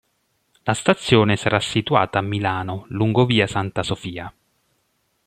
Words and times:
La 0.63 0.73
stazione 0.73 1.35
sarà 1.35 1.59
situata 1.59 2.17
a 2.17 2.23
Milano 2.23 2.85
lungo 2.89 3.27
via 3.27 3.45
Santa 3.45 3.83
Sofia. 3.83 4.33